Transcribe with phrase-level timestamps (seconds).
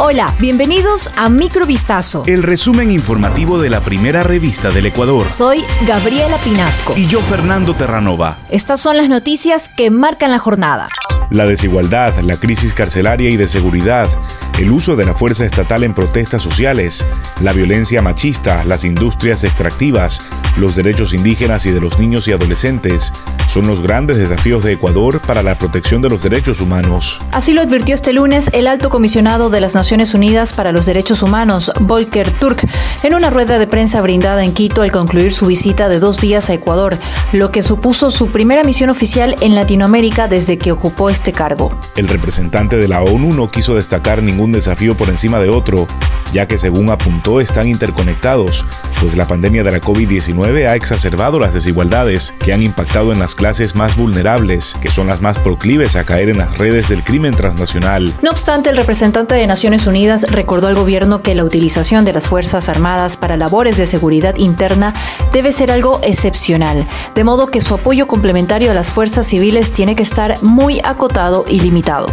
[0.00, 2.22] Hola, bienvenidos a Microvistazo.
[2.24, 5.28] El resumen informativo de la primera revista del Ecuador.
[5.28, 6.94] Soy Gabriela Pinasco.
[6.96, 8.38] Y yo, Fernando Terranova.
[8.48, 10.86] Estas son las noticias que marcan la jornada.
[11.30, 14.08] La desigualdad, la crisis carcelaria y de seguridad,
[14.60, 17.04] el uso de la fuerza estatal en protestas sociales,
[17.40, 20.22] la violencia machista, las industrias extractivas,
[20.58, 23.12] los derechos indígenas y de los niños y adolescentes
[23.48, 27.20] son los grandes desafíos de Ecuador para la protección de los derechos humanos.
[27.32, 31.22] Así lo advirtió este lunes el alto comisionado de las Naciones Unidas para los Derechos
[31.22, 32.68] Humanos, Volker Turk,
[33.02, 36.50] en una rueda de prensa brindada en Quito al concluir su visita de dos días
[36.50, 36.98] a Ecuador,
[37.32, 41.74] lo que supuso su primera misión oficial en Latinoamérica desde que ocupó este cargo.
[41.96, 45.86] El representante de la ONU no quiso destacar ningún desafío por encima de otro,
[46.32, 48.66] ya que según apuntó están interconectados,
[49.00, 53.34] pues la pandemia de la COVID-19 ha exacerbado las desigualdades que han impactado en las
[53.38, 57.34] clases más vulnerables, que son las más proclives a caer en las redes del crimen
[57.34, 58.12] transnacional.
[58.20, 62.26] No obstante, el representante de Naciones Unidas recordó al gobierno que la utilización de las
[62.26, 64.92] Fuerzas Armadas para labores de seguridad interna
[65.32, 69.94] debe ser algo excepcional, de modo que su apoyo complementario a las fuerzas civiles tiene
[69.94, 72.08] que estar muy acotado y limitado.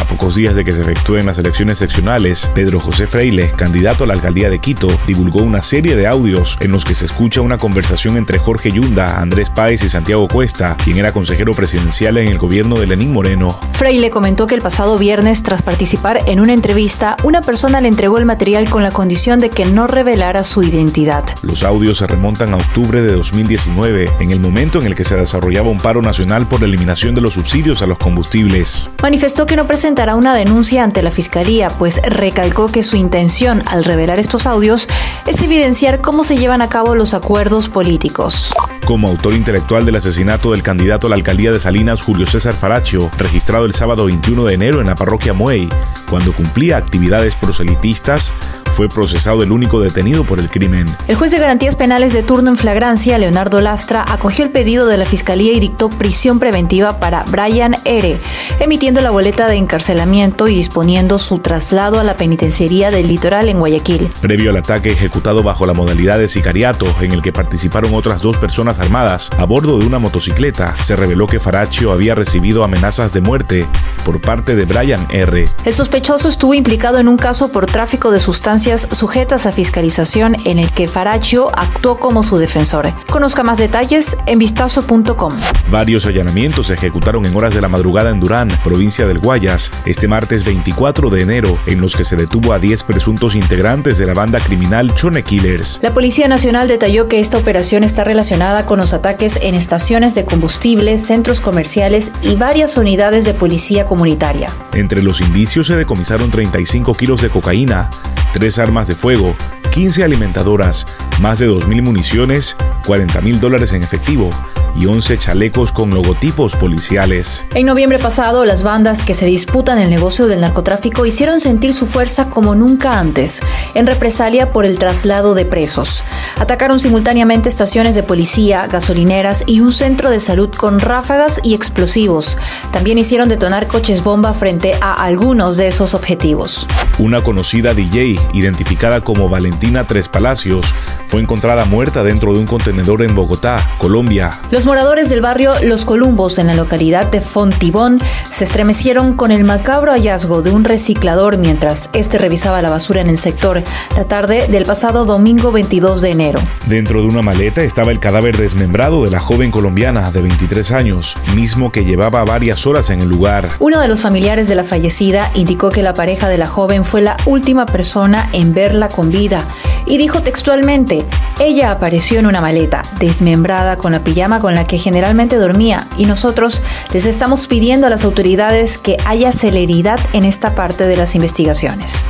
[0.00, 4.06] A pocos días de que se efectúen las elecciones seccionales, Pedro José Freile, candidato a
[4.06, 7.58] la alcaldía de Quito, divulgó una serie de audios en los que se escucha una
[7.58, 12.38] conversación entre Jorge Yunda, Andrés Páez y Santiago Cuesta, quien era consejero presidencial en el
[12.38, 13.58] gobierno de Lenín Moreno.
[13.72, 18.18] Freile comentó que el pasado viernes, tras participar en una entrevista, una persona le entregó
[18.18, 21.24] el material con la condición de que no revelara su identidad.
[21.42, 25.16] Los audios se remontan a octubre de 2019, en el momento en el que se
[25.16, 28.90] desarrollaba un paro nacional por la eliminación de los subsidios a los combustibles.
[29.02, 33.84] Manifestó que no presentará una denuncia ante la Fiscalía, pues recalcó que su intención al
[33.84, 34.86] revelar estos audios
[35.26, 38.52] es evidenciar cómo se llevan a cabo los acuerdos políticos.
[38.84, 43.10] Como autor intelectual del asesinato del candidato a la alcaldía de Salinas Julio César Faracho,
[43.16, 45.70] registrado el sábado 21 de enero en la parroquia Muey,
[46.10, 48.34] cuando cumplía actividades proselitistas,
[48.78, 50.86] fue procesado el único detenido por el crimen.
[51.08, 54.96] El juez de garantías penales de turno en flagrancia, Leonardo Lastra, acogió el pedido de
[54.96, 58.20] la Fiscalía y dictó prisión preventiva para Brian R.,
[58.60, 63.58] emitiendo la boleta de encarcelamiento y disponiendo su traslado a la penitenciaría del litoral en
[63.58, 64.12] Guayaquil.
[64.20, 68.36] Previo al ataque ejecutado bajo la modalidad de sicariato, en el que participaron otras dos
[68.36, 73.22] personas armadas a bordo de una motocicleta, se reveló que Faracho había recibido amenazas de
[73.22, 73.66] muerte
[74.04, 75.48] por parte de Brian R.
[75.64, 80.58] El sospechoso estuvo implicado en un caso por tráfico de sustancias sujetas a fiscalización en
[80.58, 82.92] el que Faracho actuó como su defensor.
[83.08, 85.32] Conozca más detalles en vistazo.com.
[85.70, 90.08] Varios allanamientos se ejecutaron en horas de la madrugada en Durán, provincia del Guayas, este
[90.08, 94.14] martes 24 de enero, en los que se detuvo a 10 presuntos integrantes de la
[94.14, 95.80] banda criminal Chone Killers.
[95.82, 100.24] La Policía Nacional detalló que esta operación está relacionada con los ataques en estaciones de
[100.24, 104.52] combustible, centros comerciales y varias unidades de policía comunitaria.
[104.74, 107.90] Entre los indicios se decomisaron 35 kilos de cocaína,
[108.32, 109.36] tres armas de fuego,
[109.72, 110.86] 15 alimentadoras,
[111.20, 112.56] más de 2.000 municiones,
[112.86, 114.30] 40 mil dólares en efectivo,
[114.76, 117.44] y 11 chalecos con logotipos policiales.
[117.54, 121.86] En noviembre pasado, las bandas que se disputan el negocio del narcotráfico hicieron sentir su
[121.86, 123.42] fuerza como nunca antes,
[123.74, 126.04] en represalia por el traslado de presos.
[126.38, 132.38] Atacaron simultáneamente estaciones de policía, gasolineras y un centro de salud con ráfagas y explosivos.
[132.72, 136.66] También hicieron detonar coches bomba frente a algunos de esos objetivos.
[136.98, 140.74] Una conocida DJ, identificada como Valentina Tres Palacios,
[141.06, 144.38] fue encontrada muerta dentro de un contenedor en Bogotá, Colombia.
[144.58, 149.44] Los moradores del barrio Los Columbos, en la localidad de Fontibón, se estremecieron con el
[149.44, 153.62] macabro hallazgo de un reciclador mientras este revisaba la basura en el sector
[153.96, 156.40] la tarde del pasado domingo 22 de enero.
[156.66, 161.16] Dentro de una maleta estaba el cadáver desmembrado de la joven colombiana de 23 años,
[161.36, 163.48] mismo que llevaba varias horas en el lugar.
[163.60, 167.00] Uno de los familiares de la fallecida indicó que la pareja de la joven fue
[167.00, 169.44] la última persona en verla con vida
[169.86, 171.06] y dijo textualmente,
[171.40, 176.06] ella apareció en una maleta, desmembrada con la pijama con la que generalmente dormía y
[176.06, 176.62] nosotros
[176.92, 182.06] les estamos pidiendo a las autoridades que haya celeridad en esta parte de las investigaciones.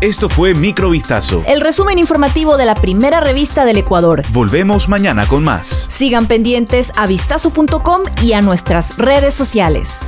[0.00, 1.42] Esto fue Microvistazo.
[1.46, 4.22] El resumen informativo de la primera revista del Ecuador.
[4.30, 5.86] Volvemos mañana con más.
[5.88, 10.00] Sigan pendientes a vistazo.com y a nuestras redes sociales.